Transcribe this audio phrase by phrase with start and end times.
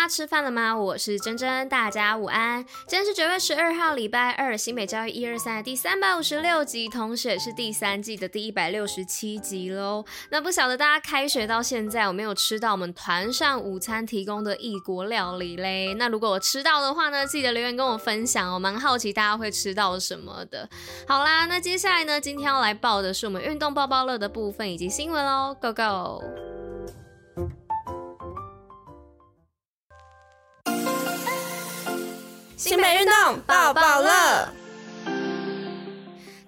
[0.00, 0.74] 大家吃饭了吗？
[0.74, 2.64] 我是珍珍，大家午安。
[2.88, 10.02] 今天是九月十二号，礼拜二，新北教育一二三的第三百五十六集，同时也是第三季的第一百六十七集喽。
[10.30, 15.92] 那不晓得大家开学到现在有没有吃到我们团膳午餐提供的异国料理嘞？
[15.92, 20.66] 那如果我吃到的话呢，记得留言跟我分享哦，蛮好奇大家会吃到什么的。
[21.06, 26.49] 好啦，那接下来呢，今天要来报的是我们运动报报乐的部分以及新闻哦，Go Go！
[32.62, 34.46] 新美运动抱抱乐。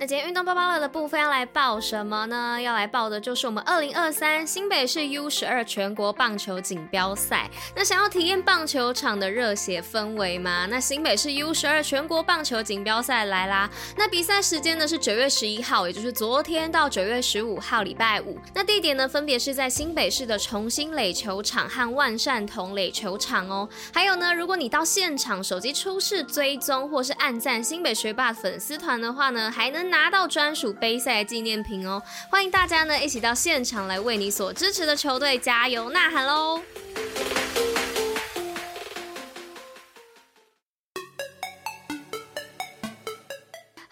[0.00, 2.58] 那今天运动包包乐的部分要来报什么呢？
[2.58, 7.50] 要来报的就是我们二零二三新北市 U 十二全国棒球锦标赛。
[7.76, 10.66] 那想要体验棒球场的热血氛围吗？
[10.70, 13.68] 那新北市 U 十二全国棒球锦标赛来啦！
[13.94, 18.38] 那比赛时间呢是九月十一号，也就是昨天到九月十五号礼拜五。
[18.54, 23.68] 那地点呢分别是在新北市的重新垒球场和万善同垒球场哦。
[23.92, 32.00] 还有呢，如果你到现场手机出示追踪或是按赞新北学霸粉丝团的话呢，还能拿到专属杯赛纪念品哦！
[32.30, 36.62] 欢迎大家呢一起到现场来为你所支持的球队加油呐喊喽！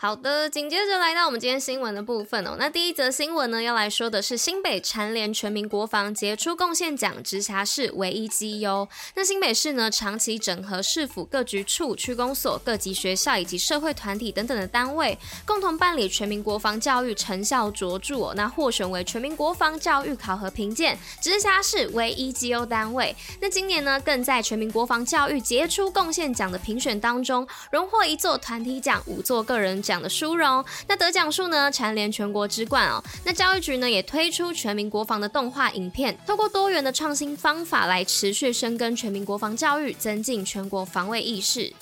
[0.00, 2.54] 好的，紧接着来到我们今天新闻的部分哦。
[2.56, 8.88] 那第一则新闻呢，要来说的是新北蝉联全民国防杰出贡献奖直辖市唯一绩优。
[9.16, 18.32] 那新北市呢，长期整合市府各局处、区公所、各级学校以及社会团体等等的单位，共同办理全民国防教育成效卓著哦。
[18.36, 23.16] 那获选为全民国防教育考核评鉴直辖市唯一绩优单位。
[23.40, 29.98] 那今年呢，更在全民国防教育杰出贡献奖的评选当中，荣获一座团体奖、五座个人奖。
[29.98, 33.02] 的殊荣，那得奖数呢，蝉联全国之冠哦。
[33.24, 41.72] 那教育局呢也推出全民国防的动画影片，透过多元的创新方法来持续深耕全民国防教育，增进全国防卫意识。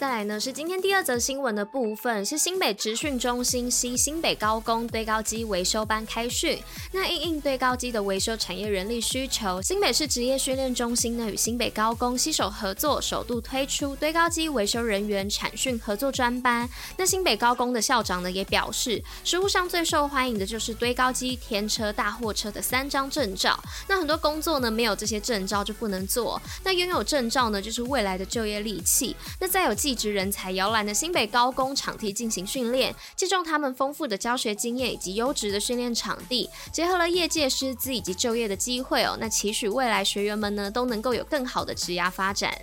[0.00, 6.58] 再来呢是今天第二则新闻的部分，是新北职训中心西新北高工堆高机维修班开训。
[6.92, 16.66] 那因应堆高机的维修产业人力需求，新北市职业训练中心呢与新北高工携手合作，首度推出堆高机维修人员产训合作专班。
[16.96, 23.62] 那新北高工的校长呢也表示，实务上最受欢迎的就是堆高机、天车、大货车的三张证照。
[23.86, 29.14] 那很多工作呢没有这些证照就不能做，那拥有证照呢就是未来的就业利器。
[29.38, 42.56] 那再有技一直人才摇篮的新北高工场地进行训练，借重他们丰富的教学经验以及优质的训练场地，结合了业界师资以及就业的机会哦，那期许未来学员们呢都能够有更好的职涯发展。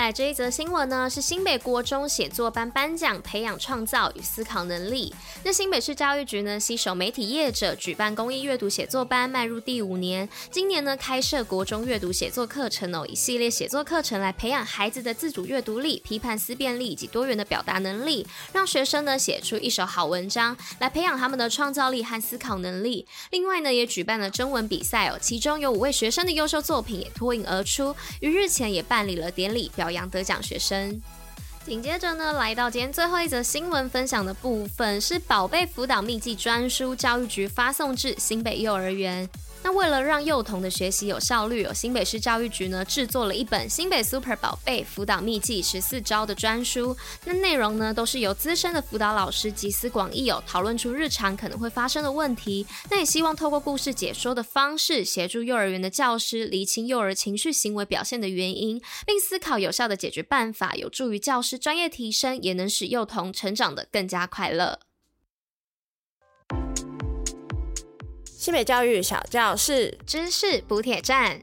[0.00, 5.14] 来这一则新闻呢，是新北国中写作班颁奖，培养创造与思考能力。
[5.44, 10.26] 那新北市教育局呢，携手媒体业者举办公益阅读写作班，迈入第五年。
[10.50, 23.06] 今年呢，开设国中阅读写作课程哦，一系列写作课程来培养孩子的自主阅读力、批判思辨力以及多元的表达能力，让学生呢写出一手好文章，来培养他们的创造力和思考能力。
[23.30, 29.70] 另外呢，也举办了征文比赛哦，其中有五位学生的优秀作品也脱颖而出，于日前也办理了典礼。
[29.76, 31.00] 表扬得奖学生。
[31.66, 39.28] 紧接着呢，来到今天最后一则新闻分享的部分，是宝贝辅导秘籍专书，教育局发送至新北幼儿园。
[39.62, 46.96] 那为了让幼童的学习有效率，有新北市教育局呢制作了一本新北 Super 宝贝辅导秘籍十四招的专书。
[47.24, 52.66] 那内容呢都是由资深的辅导老师集思广益有，讨论出日常可能会发生的问题。
[52.90, 64.78] 那也希望透过故事解说的方式，协助幼儿园的教师厘清幼儿情绪行为表现的原因，并思考有效的解决办法，有助于教师专业提升，也能使幼童成长得更加快乐。
[68.40, 71.42] 新北教育小教室，知识补铁站。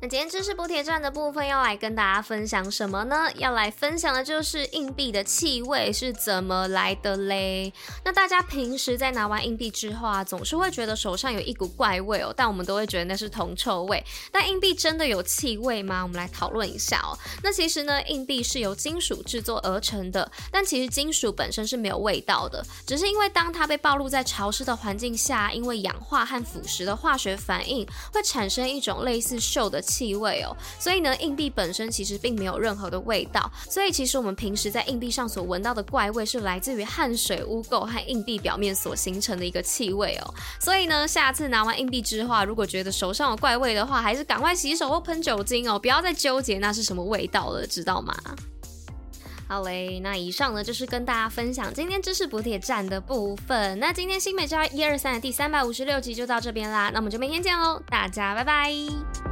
[0.00, 3.28] 那今天知识补铁站的部分要来跟大家分享什么呢？
[3.34, 7.72] 要来分享的就是硬币的气味是怎么来的嘞？
[8.04, 14.00] 那大家平时在拿完硬币之后啊，总是会觉得手上有一股怪味哦，但我们都会觉得那是铜臭味。
[14.30, 16.04] 但硬币真的有气味吗？
[16.04, 17.18] 我们来讨论一下哦。
[17.42, 29.82] 那其实呢，硬币是由金属制作而成的，但其实金属本身是没有味道的，只是因为当它被暴露在潮湿的环境下，因为氧化和腐蚀的化学反应，会产生一种类似锈的。
[29.88, 30.54] 气味哦。
[30.78, 33.50] 所以呢，硬币本身其实并没有任何的味道。
[33.68, 40.34] 所以其实我们平时在硬币上所闻到的怪味，是来自于汗水、污垢和硬币表面所形成的一个气味哦。
[40.60, 48.14] 所以呢，下次拿完硬币之后，如果觉得手上有怪味的话，还是赶快洗手或喷酒精哦，不要再纠结那是什么味道了，知道吗？
[49.48, 53.78] 好嘞，那以上呢就是跟大家分享今天知识补铁站的部分。
[53.78, 59.27] 那今天新美教一二三的第三百五十六集就到这边啦，那我们就明天见喽，大家拜拜。